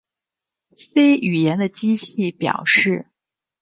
[0.73, 3.05] C 语言的机器表示